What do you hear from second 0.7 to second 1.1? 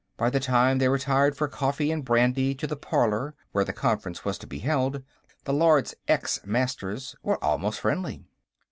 they